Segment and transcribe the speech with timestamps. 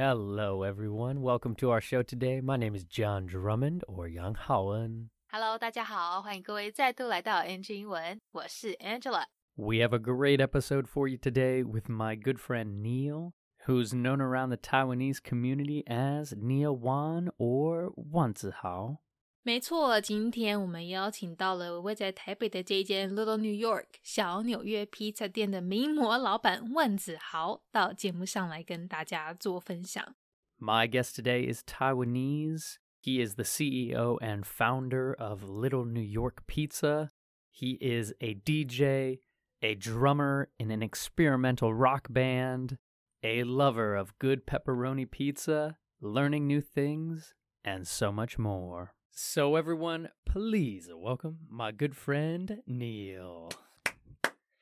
[0.00, 1.22] Hello, everyone.
[1.22, 2.40] Welcome to our show today.
[2.40, 5.08] My name is John Drummond or Yang Haoen.
[5.32, 9.24] Hello，大家好，欢迎各位再度来到 NG 英文，我是 Angela。
[9.54, 13.32] We have a great episode for you today with my good friend Neil,
[13.66, 18.98] who's known around the Taiwanese community as Neil Wan or Wan Zihao.
[19.42, 30.16] 没错，今天我们邀请到了位在台北的这一间 Little New York 小纽约披萨店的名模老板万子豪到节目上来跟大家做分享。
[30.58, 32.78] My guest today is Taiwanese.
[33.00, 37.10] He is the CEO and founder of Little New York Pizza.
[37.52, 39.20] He is a DJ,
[39.62, 42.78] a drummer in an experimental rock band,
[43.22, 48.94] a lover of good pepperoni pizza, learning new things, and so much more.
[49.13, 53.49] So, everyone, please welcome my good friend Neil.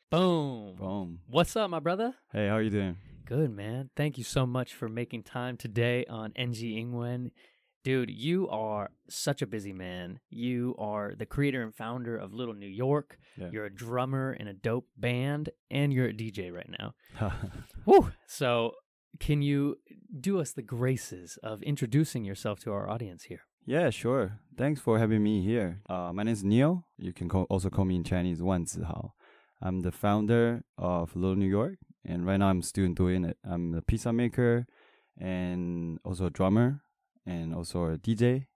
[0.09, 0.75] Boom.
[0.75, 1.19] Boom.
[1.27, 2.15] What's up, my brother?
[2.33, 2.97] Hey, how are you doing?
[3.25, 3.91] Good, man.
[3.95, 7.29] Thank you so much for making time today on NG Ingwen.
[7.83, 10.19] Dude, you are such a busy man.
[10.31, 13.19] You are the creator and founder of Little New York.
[13.37, 13.49] Yeah.
[13.51, 16.95] You're a drummer in a dope band, and you're a DJ right now.
[17.85, 18.11] Woo!
[18.25, 18.73] So,
[19.19, 19.77] can you
[20.19, 23.41] do us the graces of introducing yourself to our audience here?
[23.69, 24.39] Yeah, sure.
[24.57, 25.83] Thanks for having me here.
[25.87, 26.87] Uh, my name is Neil.
[26.97, 29.11] You can call, also call me in Chinese Wan Zihao.
[29.61, 33.37] I'm the founder of Little New York, and right now I'm still doing it.
[33.43, 34.65] I'm a pizza maker
[35.19, 36.81] and also a drummer
[37.27, 38.47] and also a DJ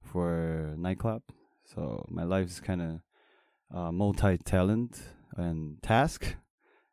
[0.00, 1.22] for a nightclub.
[1.64, 5.02] So my life is kind of uh, multi-talent
[5.36, 6.36] and task,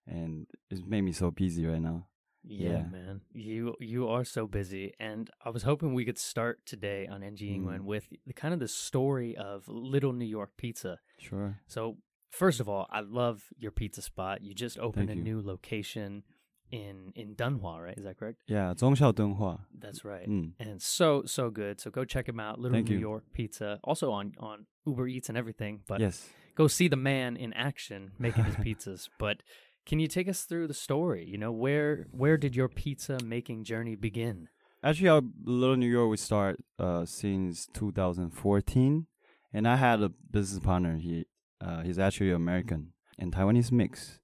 [0.08, 2.09] and it's made me so busy right now.
[2.50, 3.22] Yeah, yeah, man.
[3.34, 7.42] You you are so busy and I was hoping we could start today on NG
[7.42, 7.84] Ingwen mm.
[7.86, 11.00] with the kind of the story of Little New York Pizza.
[11.20, 11.60] Sure.
[11.68, 11.98] So,
[12.32, 14.42] first of all, I love your pizza spot.
[14.42, 15.36] You just opened Thank a you.
[15.36, 16.24] new location
[16.72, 17.98] in in Dunhua, right?
[17.98, 18.42] Is that correct?
[18.48, 19.60] Yeah, Zhongxiao Dunhua.
[19.78, 20.28] That's right.
[20.28, 20.54] Mm.
[20.60, 21.80] And so so good.
[21.80, 23.02] So go check him out, Little Thank New you.
[23.02, 23.80] York Pizza.
[23.84, 26.28] Also on on Uber Eats and everything, but Yes.
[26.56, 29.38] Go see the man in action making his pizzas, but
[29.86, 31.26] can you take us through the story?
[31.26, 34.50] You know, where where did your pizza making journey begin?
[34.84, 39.08] Actually, our Little New York we start uh, since 2014,
[39.54, 40.98] and I had a business partner.
[40.98, 41.26] He
[41.62, 44.20] uh, he's actually American and Taiwanese mix.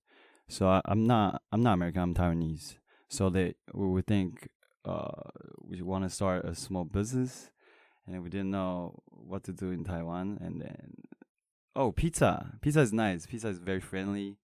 [0.47, 2.01] So I, I'm not I'm not American.
[2.01, 2.77] I'm Taiwanese.
[3.09, 4.47] So they we think
[4.85, 5.29] uh,
[5.59, 7.49] we want to start a small business,
[8.07, 10.37] and we didn't know what to do in Taiwan.
[10.41, 10.93] And then
[11.75, 12.57] oh, pizza!
[12.61, 13.25] Pizza is nice.
[13.25, 14.37] Pizza is very friendly.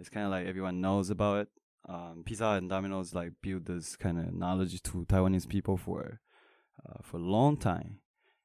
[0.00, 1.48] It's kind of like everyone knows about it
[1.88, 6.20] um, Pizza and Domino's like build this kind of knowledge to Taiwanese people for
[6.86, 7.98] uh, for a long time,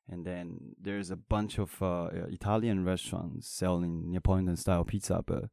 [0.10, 5.46] and then there's a bunch of uh, uh, Italian restaurants selling Neapolitan style pizza, but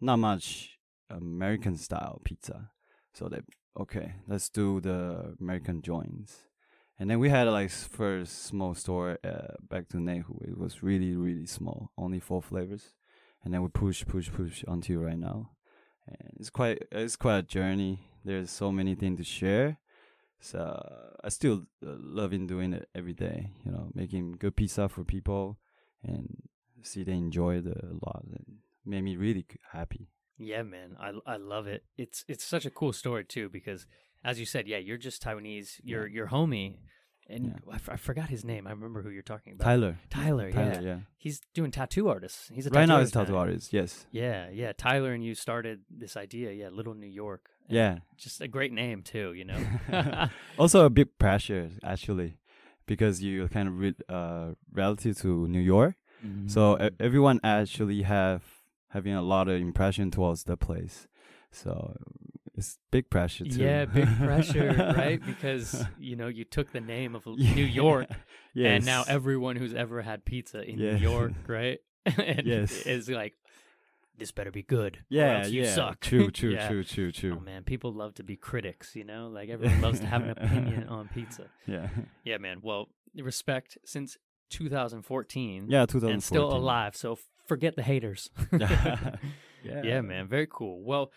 [0.00, 0.78] not much
[1.10, 2.70] American style pizza.
[3.12, 3.40] So they
[3.78, 6.48] okay, let's do the American joints.
[6.98, 10.42] And then we had like first small store uh, back to Neihu.
[10.46, 12.92] It was really really small, only four flavors,
[13.44, 15.50] and then we push push push until right now
[16.06, 18.00] and it's quite it's quite a journey.
[18.24, 19.78] There's so many things to share.
[20.40, 23.50] So I still uh, loving doing it every day.
[23.64, 25.58] You know, making good pizza for people
[26.02, 26.42] and
[26.82, 28.24] see they enjoy it a lot.
[28.24, 30.08] And made me really happy.
[30.38, 31.84] Yeah, man, I I love it.
[31.96, 33.86] It's it's such a cool story too because,
[34.24, 35.80] as you said, yeah, you're just Taiwanese.
[35.84, 36.78] You're you're homie,
[37.28, 37.72] and Yeah.
[37.72, 38.66] I, f- I forgot his name.
[38.66, 39.64] I remember who you're talking about.
[39.64, 39.96] Tyler.
[40.10, 40.80] Tyler, Tyler, yeah.
[40.80, 40.98] yeah.
[41.16, 42.50] He's doing tattoo artists.
[42.52, 43.72] He's a Right now, he's tattoo artist.
[43.72, 44.06] Yes.
[44.10, 44.72] Yeah, yeah.
[44.76, 46.52] Tyler and you started this idea.
[46.52, 47.48] Yeah, Little New York.
[47.68, 47.98] Yeah.
[48.18, 49.32] just a great name too.
[49.34, 50.28] You know.
[50.58, 52.38] also a big pressure actually,
[52.86, 55.94] because you kind of re- uh relative to New York.
[56.46, 58.42] So e- everyone actually have
[58.90, 61.08] having a lot of impression towards the place.
[61.50, 61.96] So
[62.56, 63.62] it's big pressure too.
[63.62, 65.20] yeah, big pressure, right?
[65.26, 68.08] Because you know you took the name of New York,
[68.56, 70.92] and now everyone who's ever had pizza in Yeah.
[70.92, 71.78] New York, right?
[72.04, 72.72] and Yes.
[72.86, 73.34] is like,
[74.18, 74.96] this better be good.
[74.96, 76.00] or yeah, you yeah, suck.
[76.00, 76.68] True, true, Yeah.
[76.68, 77.36] true, true, oh, true.
[77.38, 79.28] Oh man, people love to be critics, you know?
[79.28, 81.46] Like everyone loves to have an opinion on pizza.
[81.66, 81.88] Yeah,
[82.24, 82.58] Yeah, man.
[82.62, 84.16] Well, respect since
[84.50, 86.12] 2014 yeah, 2014.
[86.12, 86.94] and still alive.
[86.96, 88.30] So forget the haters.
[88.52, 89.16] yeah,
[89.64, 90.26] yeah, man.
[90.28, 90.82] Very cool.
[90.82, 91.10] Well,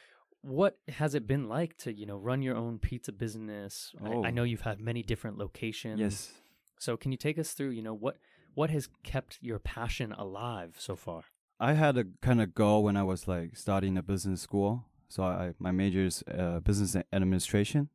[0.45, 3.91] what has it been like to, you know, run your own pizza business?
[4.03, 4.29] I, I Oh.
[4.29, 5.99] know you've had many different locations.
[5.99, 6.31] Yes.
[6.79, 8.17] So can you take us through, you know, what
[8.53, 11.23] what has kept your passion alive so far?
[11.59, 14.85] I had a kind of goal when I was like starting a business school.
[15.09, 17.89] So I my major is uh, business administration,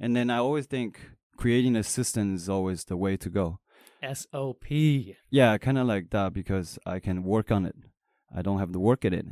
[0.00, 0.98] and then I always think
[1.36, 3.58] creating a system is always the way to go.
[4.12, 4.64] SOP.
[5.30, 7.76] Yeah, kind of like that because I can work on it.
[8.34, 9.26] I don't have to work at it.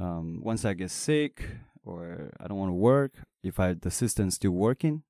[0.00, 1.44] Um, once I get sick
[1.84, 3.12] or I don't want to work,
[3.42, 5.02] if I the system's still working,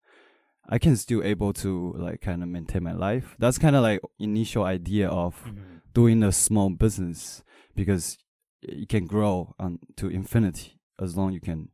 [0.69, 3.37] I can still able to like kind of maintain my life.
[3.39, 5.81] That's kind of like initial idea of Mhm.
[5.93, 7.43] doing a small business
[7.75, 8.17] because
[8.63, 11.69] it can grow on to infinity as long you can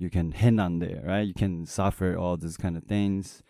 [0.00, 1.26] you can hang on there, right?
[1.26, 3.42] You can suffer all these kind of things.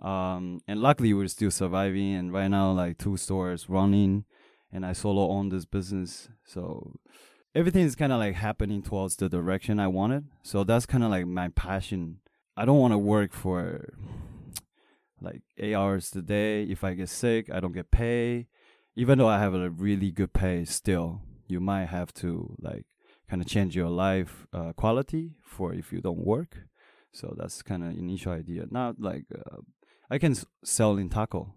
[0.00, 4.24] Um, and luckily we're still surviving and right now like two stores running
[4.70, 6.28] and I solo own this business.
[6.44, 6.92] So
[7.56, 10.26] everything is kind of like happening towards the direction I wanted.
[10.42, 12.18] So that's kind of like my passion.
[12.54, 13.88] I don't want to work for
[15.22, 16.64] like eight hours a day.
[16.64, 18.48] If I get sick, I don't get pay.
[18.94, 22.84] Even though I have a really good pay, still you might have to like
[23.28, 26.58] kind of change your life uh, quality for if you don't work.
[27.10, 28.66] So that's kind of initial idea.
[28.70, 29.62] Not like uh,
[30.10, 31.54] I can s- sell in taco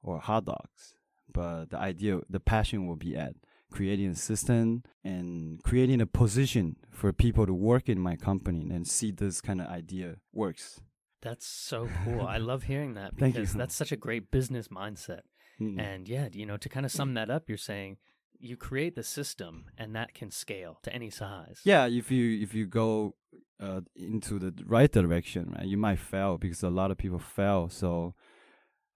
[0.00, 0.94] or hot dogs,
[1.32, 3.34] but the idea, the passion will be at
[3.74, 8.86] creating a system and creating a position for people to work in my company and
[8.86, 10.80] see this kind of idea works.
[11.20, 12.22] That's so cool.
[12.22, 15.22] I love hearing that because that's such a great business mindset.
[15.60, 15.80] Mm.
[15.80, 17.96] And yeah, you know, to kind of sum that up, you're saying
[18.38, 21.60] you create the system and that can scale to any size.
[21.64, 23.14] yeah if you if you go
[23.60, 27.68] uh, into the right direction right you might fail because a lot of people fail
[27.68, 28.12] so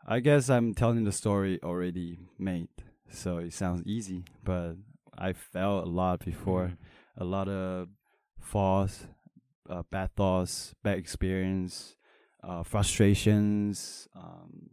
[0.06, 2.68] i guess i'm telling the story already made
[3.10, 4.74] so it sounds easy but
[5.16, 6.76] i fell a lot before Mhm.
[7.16, 7.88] a lot of
[8.40, 9.06] falls
[9.68, 11.96] uh, bad thoughts bad experience
[12.42, 14.70] uh, frustrations um,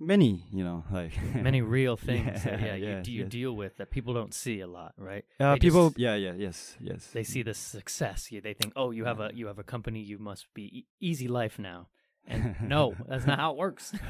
[0.00, 3.30] many you know like Many real things that, yeah, yeah, you, do, you yes.
[3.30, 5.24] deal with that people don't see a lot, right?
[5.40, 8.28] uh, They people just- yeah yeah yes yes they see the success.
[8.30, 10.00] They think, oh, you have a you have a company.
[10.00, 11.88] You must be e- easy life now.
[12.26, 13.92] And no, that's not how it works.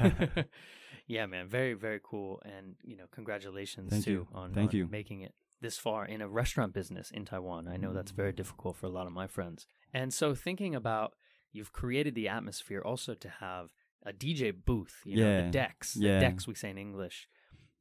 [1.15, 2.41] yeah, man, very very cool.
[2.45, 4.27] And you know, congratulations Thank too you.
[4.33, 4.87] on, Thank on you.
[4.89, 7.67] making it this far in a restaurant business in Taiwan.
[7.67, 9.67] I know that's very difficult for a lot of my friends.
[9.93, 11.15] And so thinking about
[11.51, 13.65] you've created the atmosphere also to have
[14.05, 15.41] a DJ booth, you know, Yeah.
[15.45, 16.19] the decks, the Yeah.
[16.19, 17.27] decks we say in English,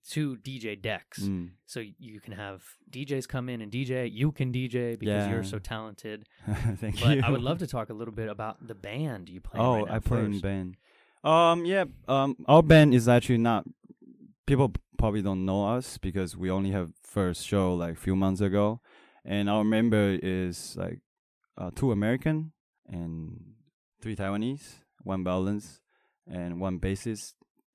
[0.08, 1.20] two DJ decks.
[1.22, 1.50] Mm.
[1.66, 4.10] So you can have DJs come in and DJ.
[4.10, 6.26] You can DJ because you're so talented.
[6.80, 7.22] Thank But you.
[7.24, 9.60] I would love to talk a little bit about the band you play.
[9.60, 10.42] Oh, right I play in first.
[10.42, 10.76] band.
[11.24, 11.84] Um, yeah.
[12.06, 13.64] Um, our band is actually not.
[14.46, 18.80] People probably don't know us because we only have first show like few months ago,
[19.24, 21.00] and our member is like
[21.56, 22.52] uh, two American
[22.86, 23.54] and
[24.00, 25.80] three Taiwanese, one balance
[26.26, 27.34] and one bassist,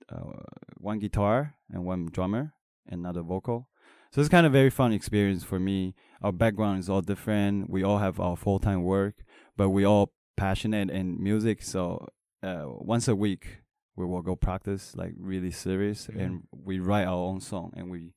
[0.09, 0.43] uh,
[0.77, 2.53] one guitar and one drummer,
[2.87, 3.69] and another vocal.
[4.11, 5.95] So it's kind of very fun experience for me.
[6.21, 7.69] Our background is all different.
[7.69, 9.15] We all have our full time work,
[9.57, 11.63] but we all passionate in music.
[11.63, 12.07] So
[12.43, 13.59] uh, once a week
[13.95, 16.21] we will go practice like really serious, Mhm.
[16.23, 17.71] and we write our own song.
[17.75, 18.13] And we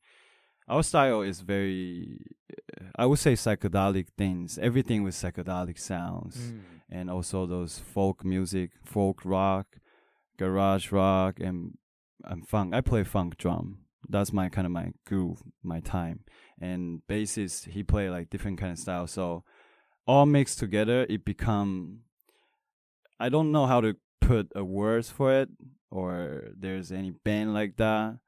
[0.69, 2.19] our style is very,
[2.97, 4.59] I would say psychedelic things.
[4.59, 6.61] Everything with psychedelic sounds Mm.
[6.91, 9.67] and also those folk music, folk rock,
[10.39, 11.79] garage rock, and
[12.25, 12.75] and funk.
[12.75, 13.85] I play funk drum.
[14.09, 16.25] That's my kind of my groove, my time.
[16.61, 19.07] And bassist, he play like different kind of style.
[19.07, 19.45] So
[20.07, 22.01] all mixed together, it become.
[23.21, 25.49] I don't know how to put a words for it,
[25.91, 28.19] or there's any band like that.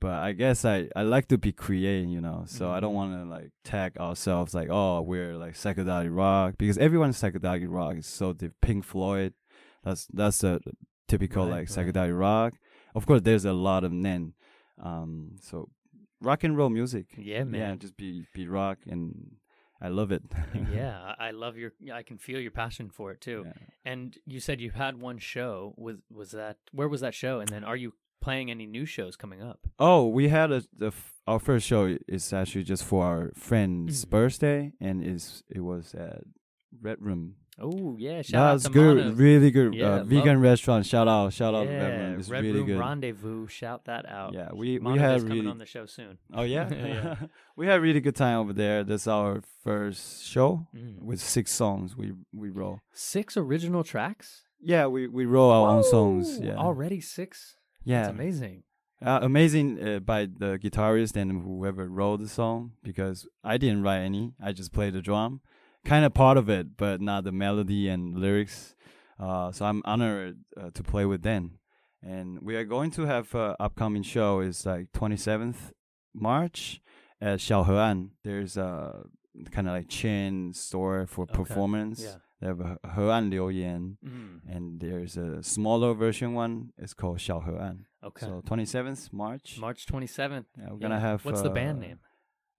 [0.00, 2.42] But I guess I, I like to be creative, you know.
[2.46, 2.96] So I don't Mhm.
[2.96, 7.96] want to like tag ourselves like, oh, we're like psychedelic rock because everyone's psychedelic rock
[7.98, 9.34] is so the Pink Floyd.
[9.84, 10.60] That's that's the
[11.06, 11.86] typical Right, like right.
[11.86, 12.54] psychedelic rock.
[12.94, 14.34] Of course, there's a lot of then.
[14.82, 15.68] Um, so
[16.20, 17.06] rock and roll music.
[17.16, 19.36] Yeah, man Yeah, just be be rock, and
[19.82, 20.22] I love it.
[20.72, 21.72] yeah, I love your.
[21.92, 23.42] I can feel your passion for it too.
[23.46, 23.52] Yeah.
[23.84, 25.74] And you said you had one show.
[25.76, 27.40] Was was that where was that show?
[27.40, 29.58] And then are you playing any new shows coming up?
[29.80, 34.04] Oh, we had a the f- our first show is actually just for our friend's
[34.04, 34.10] Mhm.
[34.10, 36.22] birthday, and is it was at
[36.80, 37.34] Red Room.
[37.60, 39.12] Oh yeah, shout out That's to good, Mana.
[39.12, 39.74] really good.
[39.74, 40.86] Yeah, uh, love- vegan restaurant.
[40.86, 42.18] Shout out, shout out yeah, Red Room.
[42.20, 42.78] It's Red really Room good.
[42.78, 43.46] Rendezvous.
[43.48, 44.32] Shout that out.
[44.32, 45.50] Yeah, we we Monolith's had coming really.
[45.50, 46.18] on the show soon.
[46.34, 47.14] oh yeah, Yeah.
[47.56, 48.84] we had really good time over there.
[48.84, 51.02] That's our first show Mm.
[51.02, 51.94] with six songs.
[51.96, 52.80] We we roll.
[52.92, 54.42] Six original tracks.
[54.60, 56.38] Yeah, we we roll our own songs.
[56.40, 57.56] Yeah, already six.
[57.84, 58.62] yeah, That's amazing.
[59.04, 64.02] Uh, amazing uh, by the guitarist and whoever wrote the song because I didn't write
[64.02, 64.32] any.
[64.40, 65.40] I just played the drum,
[65.84, 68.74] kind of part of it, but not the melody and lyrics.
[69.18, 71.58] Uh, so I'm honored uh, to play with them.
[72.02, 75.72] And we are going to have a upcoming show is like 27th
[76.14, 76.80] March
[77.20, 78.10] at Xiaohean.
[78.24, 79.04] There's a
[79.52, 82.02] kind of like chain store for Okay, performance.
[82.02, 82.16] Yeah.
[82.40, 83.98] They have a Hean Liu Yan.
[84.04, 84.40] Mm.
[84.48, 86.72] And there's a smaller version one.
[86.76, 87.84] It's called Xiaohean.
[88.04, 88.26] Okay.
[88.26, 89.58] So 27th March.
[89.60, 90.46] March twenty seventh.
[90.58, 91.24] Yeah, we're gonna have.
[91.24, 91.98] What's the band uh, name?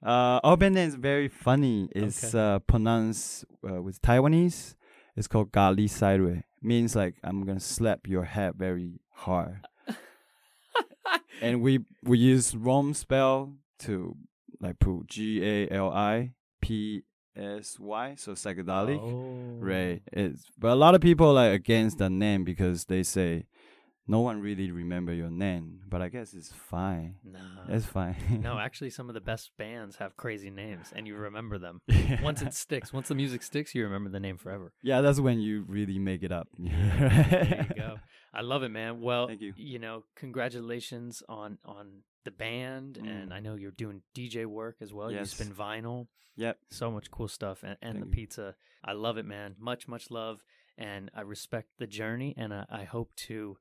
[0.03, 1.89] Uh, name is very funny.
[1.95, 2.38] It's Okay.
[2.55, 4.75] uh, pronounced uh, with Taiwanese.
[5.15, 6.43] It's called Gali Sairui.
[6.62, 9.62] means like I'm gonna slap your head very hard.
[11.41, 14.15] and we we use wrong spell to
[14.60, 16.31] like put G A L I
[16.62, 17.03] P
[17.36, 19.00] S Y, so psychedelic.
[19.00, 19.57] Oh.
[19.60, 20.01] Right.
[20.12, 23.45] It's but a lot of people are like against the name because they say
[24.07, 25.79] no one really remember your name.
[25.89, 27.15] But I guess it's fine.
[27.24, 27.39] No.
[27.69, 28.15] It's fine.
[28.41, 31.81] no, actually, some of the best bands have crazy names, and you remember them.
[31.88, 32.22] yeah.
[32.22, 34.74] Once it sticks, once the music sticks, you remember the name forever.
[34.81, 36.48] yeah, that's when you really make it up.
[36.60, 37.95] There you go.
[38.33, 39.00] I love it, man.
[39.01, 39.53] Well, Thank you.
[39.55, 43.33] You know, congratulations on on the band, and Mm.
[43.33, 45.12] I know you're doing DJ work as well.
[45.12, 45.31] You Yes.
[45.31, 46.57] spin vinyl, Yep.
[46.72, 48.12] so much cool stuff, and, and the you.
[48.12, 48.55] pizza.
[48.83, 49.55] I love it, man.
[49.60, 50.43] Much much love,
[50.77, 53.57] and I respect the journey, and I, I hope to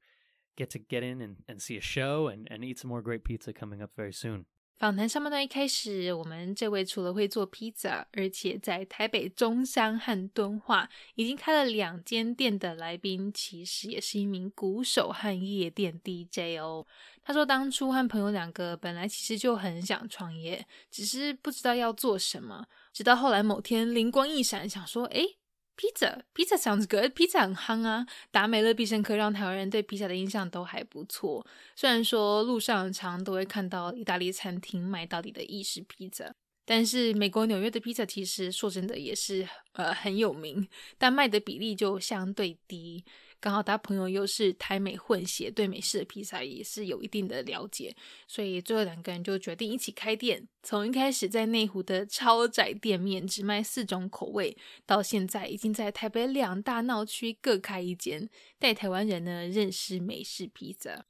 [0.56, 3.24] get to get in and, and see a show and, and eat some more great
[3.24, 4.44] pizza coming up very soon.
[4.78, 16.84] 访谈上半段一开始，我们这位除了会做披萨，而且在台北中山和敦化已经开了两间店的来宾，其实也是一名鼓手和夜店 DJ 哦。
[17.22, 25.36] 他说，当初和朋友两个本来其实就很想创业，只是不知道要做什么，直到后来某天灵光一闪，想说，诶
[25.74, 27.12] Pizza, pizza sounds good.
[27.12, 31.44] Pizza 很夯啊，达美乐必胜客让台湾人对披萨的印象都还不错。
[31.74, 36.30] 虽然说路上常都会看到意大利餐厅卖到底的意式 pizza，
[36.64, 43.04] 但是美国纽约的 pizza 其实说真的也是呃很有名，但卖的比例就相对低。
[43.42, 47.92] 刚好他朋友又是台美混血，对美式的披萨也是有一定的了解，
[48.28, 50.46] 所以最后两个人就决定一起开店。
[50.62, 54.56] 从一开始在内湖的超窄店面只卖四种口味，
[54.86, 58.30] 到现在已经在台北两大闹区各开一间，
[58.60, 61.04] 带台湾人呢认识美式披萨。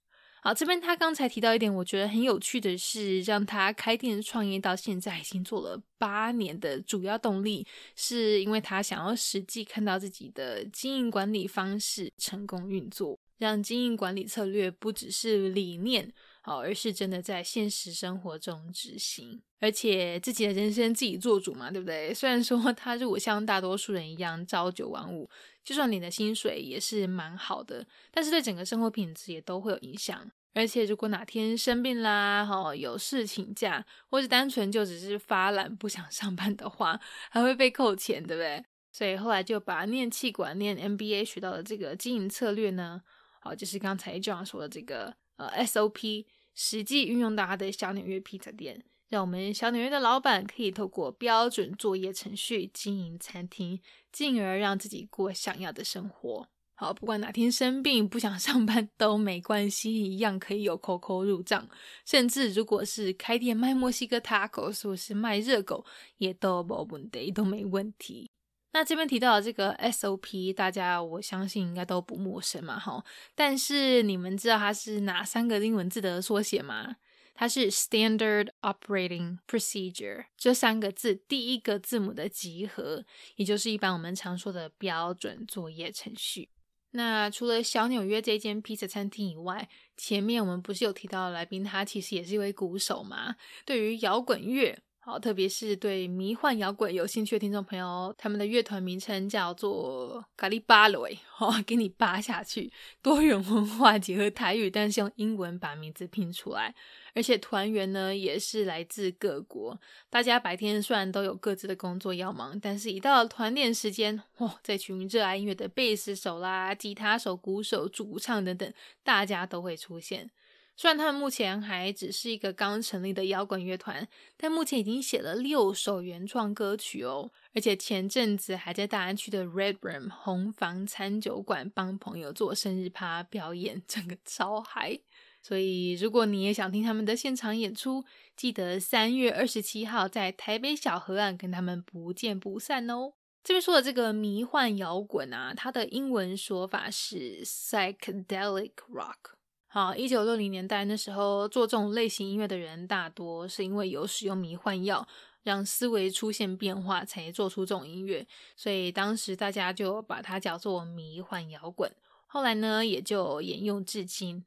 [0.45, 22.13] 好，这边他刚才提到一点，我觉得很有趣的是，让他开店创业到现在已经做了八年的主要动力，是因为他想要实际看到自己的经营管理方式成功运作，让经营管理策略不只是理念，好，而是真的在现实生活中执行，而且自己的人生自己做主嘛，对不对？
[22.13, 25.31] 虽然说他如果像大多数人一样朝九晚五，
[25.65, 30.31] 就算你的薪水也是蛮好的，但是对整个生活品质也都会有影响。
[30.55, 37.01] 而且如果哪天生病啦，哈，有事请假，或者单纯就只是发懒不想上班的话，
[37.31, 38.63] 还会被扣钱，对不对？
[38.93, 43.01] 所以后来就把念气管、念 MBA 学到的这个经营策略呢，
[43.41, 53.79] 好，就是刚才 John 说的这个呃 SOP，实际运用到他的小纽约披萨店，让我们小纽约的老板可以透过标准作业程序经营餐厅，
[54.11, 56.49] 进而让自己过想要的生活。
[56.75, 61.69] 好，不管哪天生病不想上班都没关系，一样可以有口口入账。
[62.07, 65.85] 甚至如果是开店卖墨西哥 tacos 或是卖热狗，
[66.17, 68.31] 也都没问题，都没问题。
[68.73, 73.05] 那这边提到的这个 SOP，大家我相信应该都不陌生嘛，哈。
[73.35, 76.97] 但是你们知道它是哪三个英文字的缩写吗？
[77.35, 83.05] 它是 Standard Operating Procedure 这三个字第一个字母的集合，
[83.37, 86.51] 也就是一般我们常说的标准作业程序。
[86.95, 93.35] 那除了小纽约这间披萨餐厅以外，前面我们不是有提到来宾，他其实也是一位鼓手嘛。
[93.65, 102.71] 对于摇滚乐，好，特别是对迷幻摇滚有兴趣的听众朋友，他们的乐团名称叫做咖喱巴雷，好，给你扒下去，
[103.01, 106.75] 多元文化结合台语，但是用英文把名字拼出来。
[107.15, 109.79] 而且团员呢也是来自各国，
[110.09, 120.31] 大家白天虽然都有各自的工作要忙，但是一到了团练时间，哇，这群热爱音乐的贝斯手啦、吉他手、鼓手、主唱等等，大家都会出现。
[120.75, 134.99] 虽然他们目前还只是一个刚成立的摇滚乐团，但目前已经写了六首原创歌曲哦，而且前阵子还在大安区的 Red Room 红房餐酒馆帮朋友做生日趴表演，整个超嗨。
[135.43, 138.05] 所以，如果你也想听他们的现场演出，
[138.37, 143.15] 记得三月二十七号在台北小河岸跟他们不见不散哦。
[143.43, 149.35] 这边说的这个迷幻摇滚啊，它的英文说法是 psychedelic rock。
[149.67, 155.09] 好，一九六零年代那时候做这种类型音乐的人，大多是因为有使用迷幻药，
[155.43, 158.25] 让思维出现变化，才做出这种音乐。
[158.55, 161.91] 所以当时大家就把它叫做迷幻摇滚。
[162.29, 164.45] 后来呢，也就沿用至今。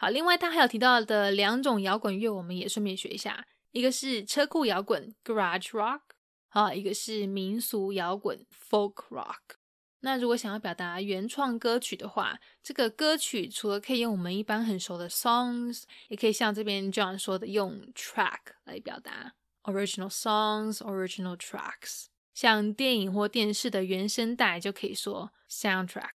[0.00, 3.44] 好，另外他还有提到的两种摇滚乐，我们也顺便学一下。
[3.72, 6.00] 一个是车库摇滚 （Garage Rock），
[6.48, 9.56] 好，一个是民俗摇滚 （Folk Rock）。
[10.00, 22.04] 那如果想要表达原创歌曲的话，这个歌曲除了可以用我们一般很熟的 songs，也可以像这边 John 说的用 track 来表达 original songs、original tracks。
[22.32, 26.12] 像电影或电视的原声带就可以说 soundtrack。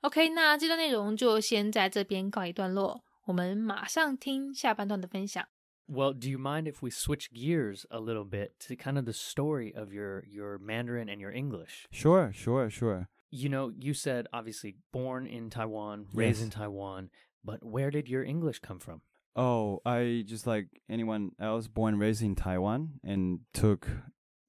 [0.00, 5.47] OK，那这段内容就先在这边告一段落，我们马上听下半段的分享。
[5.87, 9.13] Well, do you mind if we switch gears a little bit to kind of the
[9.13, 11.85] story of your your Mandarin and your English?
[11.91, 13.07] Sure, sure, sure.
[13.29, 16.55] You know, you said obviously born in Taiwan, raised in Yes.
[16.55, 17.09] Taiwan,
[17.43, 19.01] but where did your English come from?
[19.35, 23.87] Oh, I just like anyone else born and raised in Taiwan and took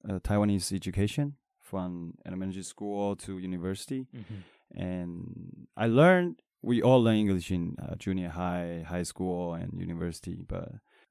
[0.07, 4.07] uh, Taiwanese education from elementary school to university.
[4.15, 4.79] Mm-hmm.
[4.79, 10.44] And I learned, we all learn English in uh, junior high, high school, and university.
[10.46, 10.68] But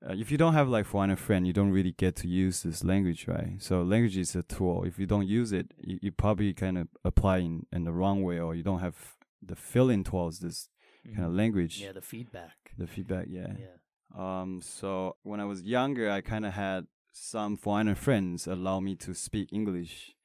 [0.07, 2.83] uh, if you don't have like foreigner friend, you don't really get to use this
[2.83, 3.55] language, right?
[3.59, 4.83] So language is a tool.
[4.85, 8.23] If you don't use it, you, you probably kind of apply in, in the wrong
[8.23, 8.95] way, or you don't have
[9.41, 10.69] the feeling towards this
[11.13, 11.77] kind of language.
[11.77, 11.85] Mm-hmm.
[11.85, 12.71] Yeah, the feedback.
[12.77, 13.53] The feedback, yeah.
[13.59, 13.77] Yeah.
[14.17, 18.95] Um, so when I was younger, I kind of had some foreigner friends allow me
[18.95, 20.15] to speak English,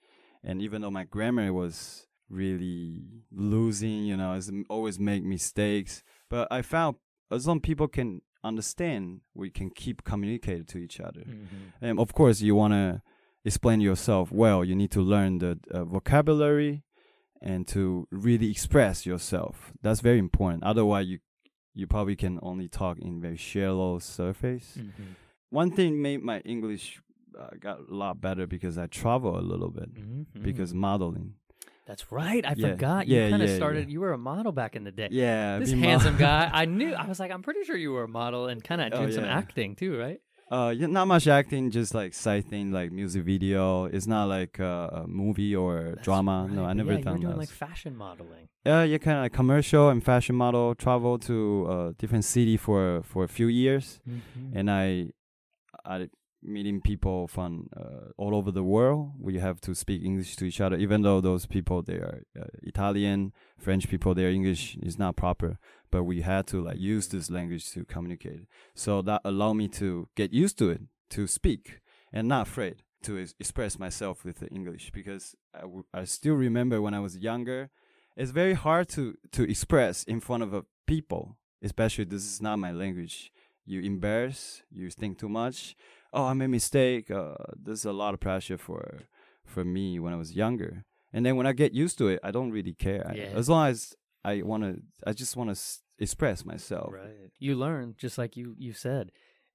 [0.42, 3.02] and even though my grammar was really
[3.32, 6.96] losing, you know, it's m- always make mistakes, but I found
[7.30, 11.20] as long people can understand, we can keep communicating to each other.
[11.22, 11.84] Mm-hmm.
[11.84, 13.02] And of course, you want to
[13.44, 14.64] explain yourself well.
[14.64, 16.84] You need to learn the uh, vocabulary
[17.42, 19.72] and to really express yourself.
[19.82, 20.64] That's very important.
[20.64, 21.18] Otherwise, you
[21.74, 24.78] you probably can only talk in very shallow surface.
[24.78, 25.02] Mm-hmm.
[25.50, 27.02] One thing made my English
[27.38, 30.42] uh, got a lot better because I travel a little bit Mm-hmm.
[30.42, 31.34] because modeling.
[31.86, 32.44] That's right.
[32.44, 33.06] I Yeah, forgot.
[33.08, 33.90] You yeah, kind of yeah, started.
[33.90, 35.08] You were a model back in the day.
[35.10, 36.50] Yeah, This being mo- handsome guy.
[36.62, 36.92] I knew.
[36.94, 39.12] I was like, I'm pretty sure you were a model and kind of Oh, doing
[39.12, 40.20] some acting too, right?
[40.48, 43.86] Uh, yeah, not much acting, just like side thing, like music video.
[43.86, 46.46] It's not like uh, a movie or That's drama.
[46.46, 47.38] right, No, I never yeah, You done were doing those.
[47.38, 48.48] like fashion modeling.
[48.64, 50.74] Yeah, yeah, kind of like commercial and fashion model.
[50.76, 54.56] Travel to uh, different city for for a few years, Mm-hmm.
[54.58, 55.10] and I,
[55.84, 56.08] I
[56.46, 59.12] meeting people from uh, all over the world.
[59.20, 62.44] We have to speak English to each other, even though those people they are uh,
[62.62, 64.14] Italian, French people.
[64.14, 65.58] Their English is not proper,
[65.90, 68.46] but we had to like use this language to communicate.
[68.74, 71.80] So that allowed me to get used to it, to speak,
[72.12, 75.34] and not afraid to ex- express myself with the English because
[75.94, 77.70] I, still remember when I was younger
[78.16, 82.58] it's very hard to to express in front of a people especially this is not
[82.58, 83.32] my language
[83.64, 85.76] you embarrass you think too much
[86.16, 88.82] oh i made a mistake uh, there's a lot of pressure for
[89.52, 90.72] for me when i was younger
[91.12, 93.32] and then when i get used to it i don't really care I- Yeah.
[93.40, 93.78] as long as
[94.24, 94.72] i want to
[95.08, 97.30] i just want to s- express myself Right.
[97.46, 99.04] You learn just like you you said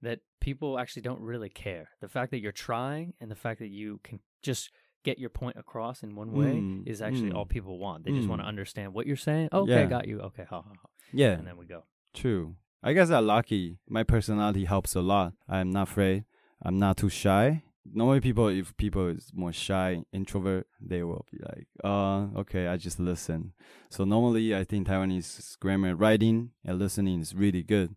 [0.07, 1.85] that people actually don't really care.
[2.03, 4.17] The fact that you're trying and the fact that you can
[4.49, 4.63] just
[5.07, 7.35] get your point across in one way Mm, is actually mm.
[7.37, 7.99] all people want.
[8.05, 8.53] They just want to Mm.
[8.53, 9.47] understand what you're saying.
[9.53, 9.95] Okay, Yeah.
[9.95, 10.17] got you.
[10.29, 10.87] Okay, ha ha ha.
[11.21, 11.81] yeah And then we go.
[12.21, 12.45] True.
[12.87, 13.65] I guess I'm lucky.
[13.97, 15.29] My personality helps a lot.
[15.47, 16.19] I'm not afraid.
[16.61, 17.63] I'm not too shy.
[17.93, 22.77] Normally, people, if people is more shy, introvert, they will be like, uh, okay, I
[22.77, 23.53] just listen.
[23.89, 27.95] So normally, I think Taiwanese grammar, writing and listening is really good.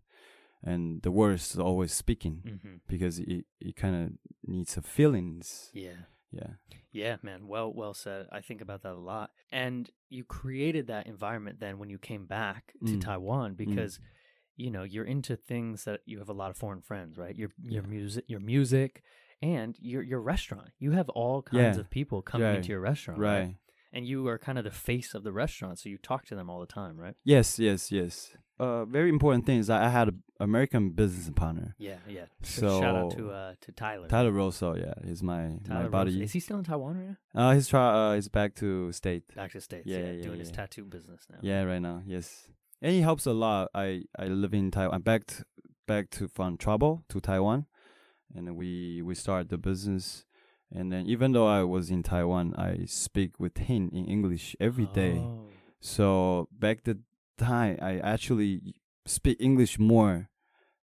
[0.63, 2.75] And the worst is always speaking Mm-hmm.
[2.87, 4.11] because it, it kind of
[4.49, 5.69] needs a feelings.
[5.73, 5.91] Yeah.
[6.31, 6.53] Yeah.
[6.91, 7.47] Yeah, man.
[7.47, 8.27] Well, well said.
[8.31, 9.29] I think about that a lot.
[9.51, 13.01] And you created that environment then when you came back to Mm.
[13.01, 13.99] Taiwan because
[14.55, 17.35] you know, you're into things that you have a lot of foreign friends, right?
[17.35, 17.89] Your your Yeah.
[17.89, 19.03] music, your music
[19.41, 20.69] and your your restaurant.
[20.79, 21.81] You have all kinds Yeah.
[21.81, 22.57] of people coming Right.
[22.57, 23.39] into your restaurant, right?
[23.39, 23.55] Right.
[23.93, 26.49] And you are kind of the face of the restaurant, so you talk to them
[26.49, 27.15] all the time, right?
[27.23, 28.35] Yes, yes, yes.
[28.59, 31.75] Uh, very important thing is I had an American business partner.
[31.77, 32.25] Yeah, yeah.
[32.41, 34.07] So shout out to uh to Tyler.
[34.07, 36.11] Tyler Rosso, yeah, he's my Tyler my buddy.
[36.13, 36.21] Rose.
[36.23, 37.49] Is he still in Taiwan right now?
[37.49, 37.85] Uh, he's try.
[38.11, 39.23] Uh, he's back to state.
[39.35, 39.85] Back to States.
[39.85, 41.39] Yeah, Yeah, yeah, doing his tattoo business now.
[41.41, 42.01] Yeah, right now.
[42.05, 42.49] Yes,
[42.81, 43.69] and it helps a lot.
[43.73, 44.95] I I live in Taiwan.
[44.95, 45.45] I'm back to,
[45.87, 47.65] back to from trouble to Taiwan,
[48.33, 50.25] and we we start the business.
[50.71, 54.87] And then even though I was in Taiwan, I speak with him in English every
[54.87, 55.17] day.
[55.19, 55.47] Oh.
[55.79, 56.99] So back the
[57.37, 60.29] time, I actually speak English more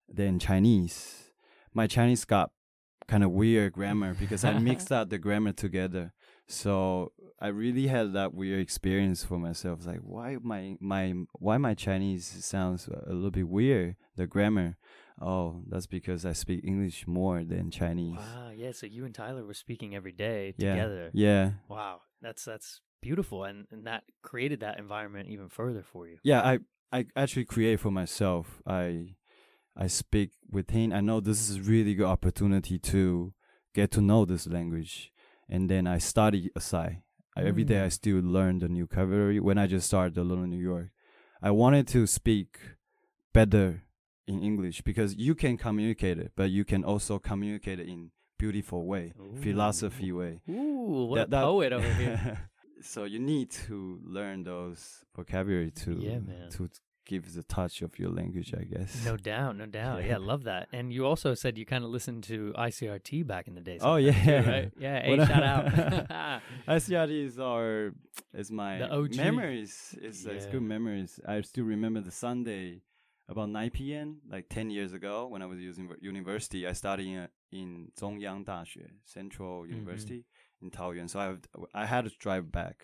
[0.07, 1.31] than Chinese.
[1.73, 2.51] My Chinese got
[3.07, 6.13] kind of weird grammar because I mixed out the grammar together.
[6.47, 9.79] So I really had that weird experience for myself.
[9.79, 13.95] It's like why my my why my Chinese sounds a little bit weird.
[14.15, 14.77] The grammar.
[15.19, 18.17] Oh, that's because I speak English more than Chinese.
[18.17, 18.71] Wow, yeah.
[18.71, 20.71] So you and Tyler were speaking every day Yeah.
[20.75, 21.09] together.
[21.13, 21.51] Yeah.
[21.67, 26.17] Wow, that's that's beautiful, and and that created that environment even further for you.
[26.23, 26.59] yeah i
[26.91, 29.15] i actually create for myself i
[29.75, 33.33] i speak with him i know this is a really good opportunity to
[33.73, 35.11] get to know this language
[35.49, 37.01] and then i study aside
[37.35, 37.91] I, every day i Mm.
[37.91, 40.89] still learn the new vocabulary when i just started the little new york
[41.41, 42.59] i wanted to speak
[43.33, 43.83] better
[44.27, 48.85] in english because you can communicate it but you can also communicate it in beautiful
[48.85, 52.49] way philosophy way Ooh, what That- a that- poet over here.
[52.81, 56.49] so you need to learn those vocabulary to Yeah, man.
[56.51, 56.69] to
[57.11, 58.91] give the touch of your language, I guess.
[59.11, 59.97] No doubt, no doubt.
[60.07, 60.63] Yeah, I love that.
[60.77, 62.35] And you also said you kind of listened to
[62.67, 63.77] ICRT back in the day.
[63.89, 64.13] Oh, yeah.
[64.41, 64.69] too, right?
[64.85, 65.63] Yeah, hey, shout out.
[66.75, 67.93] ICRT is our
[68.41, 69.15] is my The OG.
[69.29, 69.73] memories.
[70.01, 71.11] It's, it's good memories.
[71.27, 72.81] I still remember the Sunday
[73.33, 74.07] about 9 p.m.
[74.29, 76.67] like 10 years ago when I was using university.
[76.67, 77.27] I studied in,
[77.59, 77.69] in
[77.99, 79.73] Zhongyang Daxue Central Mm-hmm.
[79.75, 80.21] University
[80.61, 81.07] in Taoyuan.
[81.09, 81.29] So I
[81.83, 82.77] I had to drive back.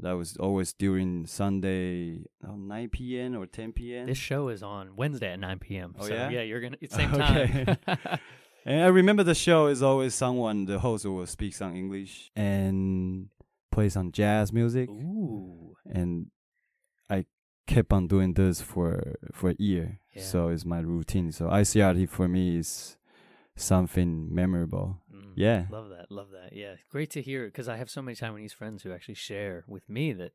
[0.00, 3.36] That was always during Sunday, uh, 9 p.m.
[3.36, 4.06] or 10 p.m.
[4.06, 5.94] this show is on Wednesday at 9 p.m.
[5.98, 6.28] Oh, so yeah?
[6.30, 7.76] yeah, you're gonna it's same Okay.
[7.86, 8.18] time.
[8.66, 13.28] And I remember the show is always someone, the host will speak some English and
[13.72, 14.90] play some jazz music.
[14.90, 15.74] Ooh.
[15.86, 16.26] And
[17.08, 17.24] I
[17.66, 20.00] kept on doing this for for a year.
[20.12, 20.22] Yeah.
[20.22, 21.32] So it's my routine.
[21.32, 22.98] So ICRT for me is
[23.56, 25.00] something memorable.
[25.38, 25.66] Yeah.
[25.70, 26.10] Love that.
[26.10, 26.52] Love that.
[26.52, 26.74] Yeah.
[26.90, 30.12] Great to hear because I have so many Taiwanese friends who actually share with me
[30.14, 30.32] that,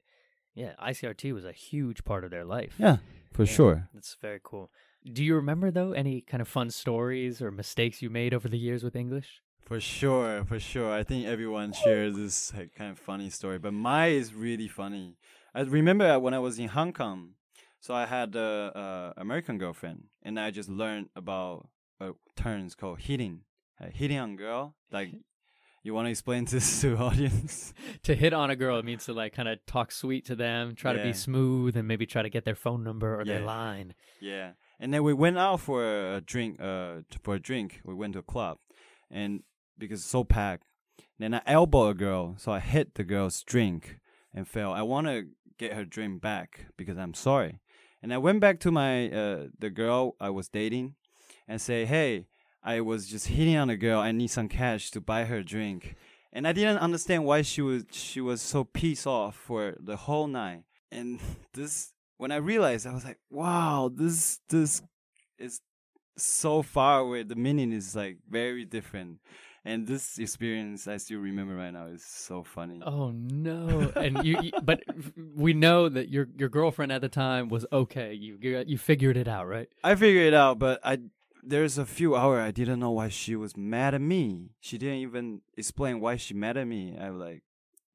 [0.56, 2.76] yeah, ICRT was a huge part of their life.
[2.78, 2.98] Yeah,
[3.34, 3.52] for Yeah.
[3.58, 3.90] sure.
[3.94, 4.72] That's very cool.
[5.12, 8.58] Do you remember, though, any kind of fun stories or mistakes you made over the
[8.58, 9.42] years with English?
[9.66, 10.92] For sure, for sure.
[10.92, 15.18] I think everyone shares this like, kind of funny story, but mine is really funny.
[15.56, 17.36] I remember when I was in Hong Kong,
[17.80, 21.70] so I had a, a American girlfriend, and I just learned about
[22.02, 23.42] uh, a terms called hitting,
[23.84, 24.76] uh, hitting on girl.
[24.92, 25.10] Like,
[25.84, 27.74] you want to explain this to audience?
[28.04, 30.76] to hit on a girl, it means to like kind of talk sweet to them,
[30.76, 33.94] try to be smooth, and maybe try to get their phone number or their line.
[34.20, 35.84] Yeah, and then we went out for
[36.16, 36.60] a drink.
[36.62, 38.58] Uh, for a drink, we went to a club,
[39.12, 39.44] and
[39.78, 40.66] because it's so packed,
[41.20, 44.00] then I elbow a girl, so I hit the girl's drink
[44.34, 44.72] and fell.
[44.72, 47.60] I want to get her drink back because I'm sorry,
[48.02, 50.96] and I went back to my uh the girl I was dating,
[51.48, 52.28] and say, hey,
[52.64, 54.00] I was just hitting on a girl.
[54.00, 55.96] I need some cash to buy her a drink,
[56.32, 60.28] and I didn't understand why she was she was so pissed off for the whole
[60.28, 60.64] night.
[60.92, 61.20] And
[61.54, 64.82] this when I realized, I was like, wow, this this
[65.38, 65.62] is
[66.18, 67.24] so far away.
[67.24, 69.20] The meaning is like very different.
[69.66, 72.82] And this experience I still remember right now is so funny.
[72.86, 73.92] Oh no!
[73.96, 74.84] And you, you- but
[75.36, 78.14] we know that your your girlfriend at the time was okay.
[78.14, 79.70] You you, you figured it out, right?
[79.84, 81.00] I figured it out, but I
[81.46, 84.52] there's a few hours I didn't know why she was mad at me.
[84.60, 86.98] She didn't even explain why she mad at me.
[87.00, 87.44] I was like,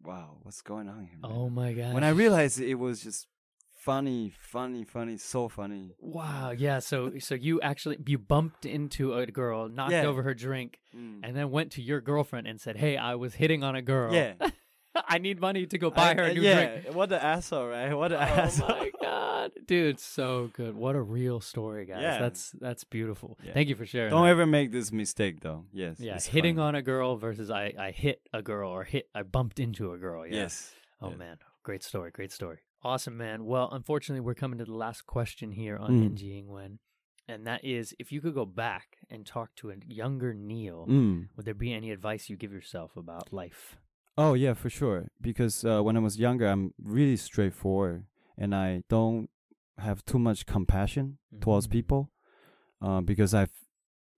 [0.03, 1.19] wow, what's going on here?
[1.23, 1.95] man?" Oh my god!
[1.95, 3.27] when I realized it was just
[3.75, 5.95] funny, funny, funny, so funny.
[5.99, 6.79] wow, yeah.
[6.79, 10.05] So so you actually you bumped into a girl, knocked Yeah.
[10.07, 11.21] over her drink, Mm.
[11.23, 14.13] and then went to your girlfriend and said, "Hey, I was hitting on a girl.
[14.13, 14.35] Yeah.
[15.09, 17.19] I need money to go buy I- her a uh, new yeah, drink." what an
[17.21, 17.93] asshole, right?
[17.95, 18.69] What an Oh asshole.
[18.69, 20.77] my god, dude, so good.
[20.77, 22.03] What a real story, guys.
[22.03, 22.19] Yeah.
[22.19, 23.39] That's that's beautiful.
[23.43, 23.53] Yeah.
[23.55, 24.11] Thank you for sharing.
[24.11, 24.31] Don't that.
[24.31, 25.65] ever make this mistake, though.
[25.73, 25.99] Yes.
[26.01, 26.69] Yeah, hitting funny.
[26.69, 29.99] on a girl versus I I hit a girl or hit I bumped into a
[29.99, 30.27] girl.
[30.27, 30.35] Yeah.
[30.43, 30.73] Yes.
[31.01, 32.59] Oh man, great story, great story.
[32.83, 33.45] Awesome, man.
[33.45, 36.05] Well, unfortunately, we're coming to the last question here on Mm.
[36.13, 36.79] NG Wen,
[37.27, 41.29] and that is if you could go back and talk to a younger Neil, Mm.
[41.37, 43.77] would there be any advice you give yourself about life?
[44.21, 45.09] Oh yeah, for sure.
[45.21, 48.05] Because uh, when I was younger, I'm really straightforward,
[48.37, 49.31] and I don't
[49.79, 51.71] have too much compassion towards Mhm.
[51.71, 52.11] people.
[52.83, 53.47] Uh, because I,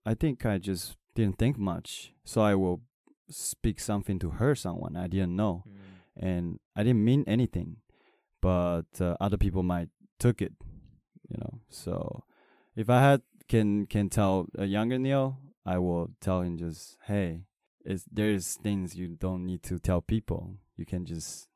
[0.05, 2.81] I think I just didn't think much, so I will
[3.29, 5.63] speak something to hurt someone I didn't know,
[6.15, 7.77] and I didn't mean anything,
[8.41, 10.53] but uh, other people might took it,
[11.29, 11.61] you know.
[11.69, 12.23] So
[12.75, 17.45] if I had can can tell a younger Neil, I will tell him just hey,
[17.85, 20.55] it's there's things you don't need to tell people.
[20.77, 21.47] You can just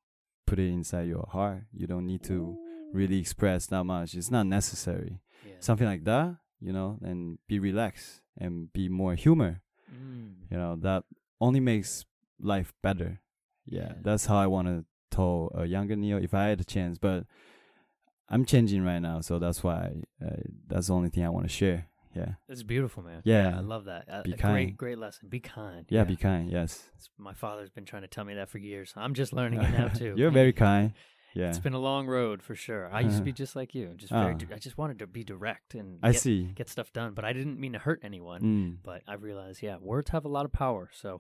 [0.47, 1.63] put it inside your heart.
[1.73, 2.57] You don't need to
[2.93, 4.13] really express that much.
[4.13, 5.19] It's not necessary.
[5.45, 5.53] Yeah.
[5.59, 9.61] Something like that, you know, and be relaxed and be more humor.
[9.93, 10.33] Mm.
[10.51, 11.03] You know, that
[11.41, 12.05] only makes
[12.39, 13.21] life better.
[13.65, 13.93] Yeah, Yeah.
[14.01, 16.97] that's how I want to tell a younger Neo if I had a chance.
[16.97, 17.25] But
[18.29, 21.51] I'm changing right now, so that's why uh, that's the only thing I want to
[21.53, 21.87] share.
[22.15, 23.21] Yeah, It's beautiful, man.
[23.25, 23.57] Yeah.
[23.57, 24.05] I love that.
[24.07, 24.77] A, Be a great, kind.
[24.77, 25.27] great lesson.
[25.29, 25.85] Be kind.
[25.89, 26.49] yeah, be kind.
[26.49, 28.93] Yes, It's- my father's been trying to tell me that for years.
[28.95, 30.13] I'm just learning it now too.
[30.15, 30.93] You're very kind.
[31.33, 32.89] Yeah, It's been a long road for sure.
[32.93, 34.33] I used to be just like you, just very.
[34.35, 34.53] Ah.
[34.53, 36.43] I just wanted to be direct and I get, see.
[36.55, 38.41] get stuff done, but I didn't mean to hurt anyone.
[38.41, 38.77] Mm.
[38.81, 40.89] But I realized, yeah, words have a lot of power.
[40.93, 41.19] So,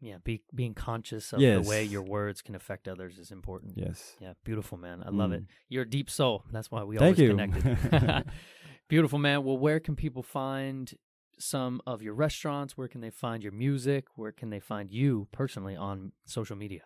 [0.00, 1.62] yeah, be being conscious of Yes.
[1.62, 3.74] the way your words can affect others is important.
[3.76, 4.16] Yes.
[4.20, 5.02] Yeah, beautiful man.
[5.04, 5.42] I love it.
[5.42, 5.46] Mm.
[5.68, 6.44] You're a deep soul.
[6.50, 7.28] That's why we Thank always you.
[7.36, 8.24] connected.
[8.88, 9.44] beautiful man.
[9.44, 10.92] Well, where can people find
[11.38, 12.76] some of your restaurants?
[12.76, 14.06] Where can they find your music?
[14.14, 16.82] Where can they find you personally on social media?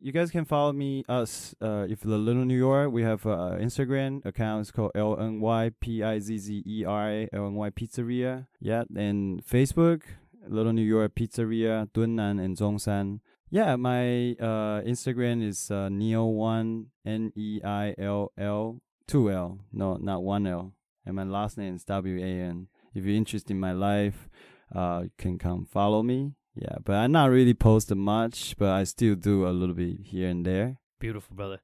[0.00, 3.56] You guys can follow me us uh if the Little New York we have a
[3.60, 7.46] Instagram account it's called L N Y P I Z Z E R A L
[7.46, 8.48] N Y Pizzeria.
[8.58, 10.02] Yeah, and Facebook
[10.48, 13.20] Little New York Pizzeria, Dunnan and Zhongshan.
[13.48, 19.60] Yeah, my uh, Instagram is uh, Neil one N E I L L two L.
[19.72, 20.72] No, not one L
[21.05, 22.67] And my last name is W A N.
[22.93, 24.29] If you're interested in my life,
[24.75, 26.33] uh, you can come follow me.
[26.53, 30.27] Yeah, but I not really posted much, but I still do a little bit here
[30.29, 30.79] and there.
[30.99, 31.59] Beautiful, brother.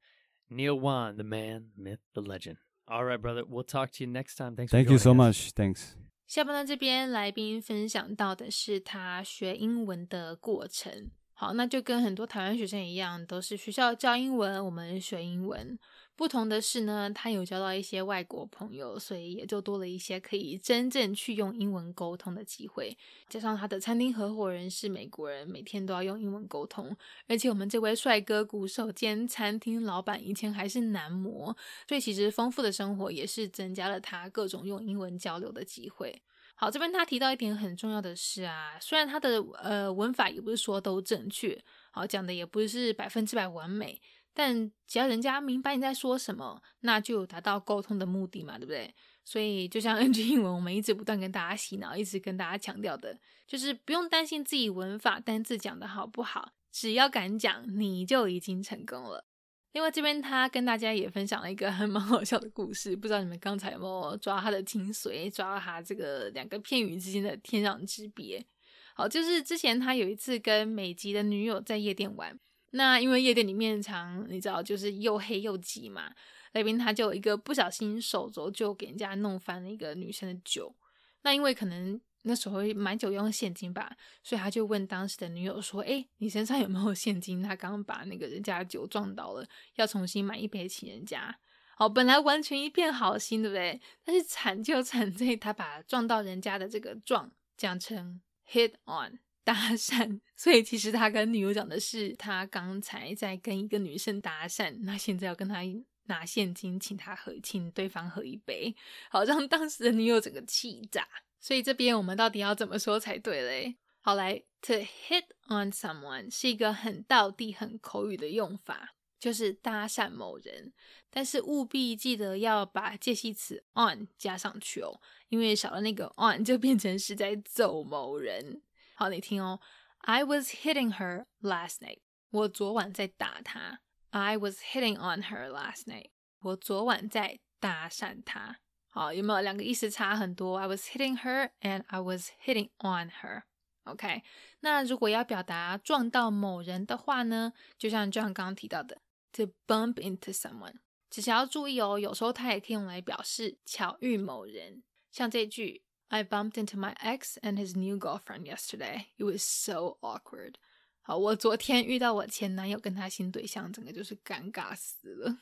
[0.50, 2.58] Neil Wan, the man, myth, the legend.
[2.88, 3.44] All right, brother.
[3.44, 4.56] We'll talk to you next time.
[4.56, 4.72] Thanks.
[4.72, 5.38] Thank for you so joining us.
[5.38, 5.52] much.
[5.54, 5.96] Thanks.
[6.28, 11.12] 下半段这边来宾分享到的是他学英文的过程。
[11.34, 15.78] 好，那就跟很多台湾学生一样，都是学校教英文，我们学英文。
[16.19, 22.99] 不同的是呢，他有交到一些外国朋友，所以也就多了一些可以真正去用英文沟通的机会。
[23.29, 26.97] 加上他的餐厅合伙人是美国人，每天都要用英文沟通。
[27.29, 36.21] 而且我们这位帅哥鼓手兼餐厅老板以前还是男模，所以其实丰富的生活也是增加了他各种用英文交流的机会。
[36.57, 41.57] 好，这边他提到一点很重要的是啊，虽然他的呃文法也不是说都正确，
[41.93, 44.01] 好讲的也不是百分之百完美，
[44.39, 48.95] 但只要人家明白你在说什么，那就有达到沟通的目的嘛，对不对？
[49.25, 59.27] 所以就像 NG 英文，我们一直不断跟大家洗脑，一直跟大家强调的，就是不用担心自己文法单字讲的好不好，只要敢讲，你就已经成功了。
[59.73, 68.47] 另外这边他跟大家也分享了一个还蛮好笑的故事，不知道你们刚才有没有抓他的精髓，抓到他这个两个片语之间的天壤之别。
[68.95, 72.39] 好，就是之前他有一次跟美籍的女友在夜店玩，
[72.71, 76.13] 那因为夜店里面常你知道就是又黑又挤嘛，
[76.53, 80.75] 那边他就一个不小心手肘就给人家弄翻了一个女生的酒，
[81.23, 82.01] 那因为可能。
[82.23, 87.41] 那时候买酒用现金吧，所以他就问当时的女友说：“哎，你身上有没有现金？
[87.41, 91.39] 他刚刚把那个人家的酒撞倒了，要重新买一杯请人家。”
[91.77, 93.81] 好，本来完全一片好心，对不对？
[94.05, 105.61] 但是惨就惨在他把撞到人家的这个撞讲成 hit on 搭讪，所以其实他跟女友讲的是他刚才在跟一个女生搭讪，那现在要跟他
[106.05, 108.77] 拿现金请他喝，请对方喝一杯，
[109.09, 111.09] 好让当时的女友整个气炸。
[111.41, 113.77] 所以这边我们到底要怎么说才对嘞？
[114.03, 120.75] 好，来，to hit on someone 是一个很道地、很口语的用法，就是搭讪某人。
[121.09, 128.61] 但是务必记得要把介系词 on 加上去哦，因为少了那个 on 就变成是在揍某人。
[128.98, 129.60] 好，你听哦，
[130.00, 132.00] I was hitting her last night。
[132.30, 133.80] 我昨晚在打她。
[134.12, 136.12] I was hitting on her last night。
[136.40, 138.60] 我昨晚在搭讪她。
[138.90, 140.58] 好，有没有两个意思差很多？
[140.58, 144.22] I was hitting her and I was hitting on her。OK，
[144.60, 149.02] 那如果要表达撞到某人的话呢，就像 John 刚刚提到的，
[149.34, 150.76] to bump into someone，
[151.10, 154.84] 只是要注意哦，有时候它也可以用来表示巧遇某人。
[155.12, 159.07] 像这句 ，I bumped into my ex and his new girlfriend yesterday.
[159.17, 160.55] It was so awkward。
[161.03, 165.39] 好，我昨天遇到我前男友跟他新对象，整个就是尴尬死了。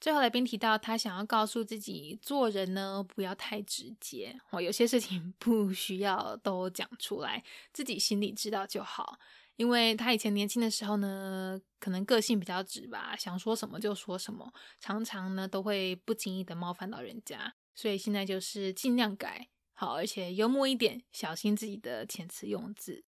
[0.00, 9.18] 最后来宾提到，他想要告诉自己做人呢，不要太直接哦，有些事情不需要都讲出来，自己心里知道就好。
[9.56, 23.04] 因为他以前年轻的时候呢，可能个性比较直吧，想说什么就说什么，常常呢都会不经意的冒犯到人家，所以现在就是尽量改好，而且幽默一点，小心自己的遣词用字。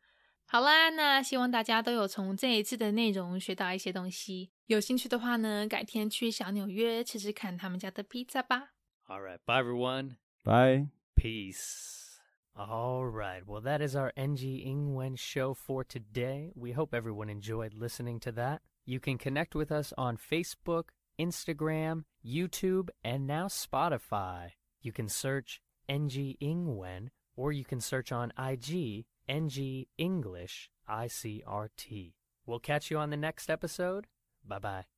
[0.46, 4.50] 好啦，那希望大家都有从这一次的内容学到一些东西。
[4.66, 8.74] 有兴趣的话呢，改天去小纽约吃吃看他们家的披萨吧。
[9.06, 10.16] All right, bye everyone.
[10.42, 10.88] Bye.
[11.16, 12.18] Peace.
[12.56, 13.42] All right.
[13.44, 16.52] Well, that is our NG Ingwen show for today.
[16.54, 18.60] We hope everyone enjoyed listening to that.
[18.84, 24.52] You can connect with us on Facebook, Instagram, YouTube, and now Spotify.
[24.80, 32.12] You can search NG Ingwen or you can search on IG NG English ICRT.
[32.46, 34.06] We'll catch you on the next episode.
[34.46, 34.93] Bye bye.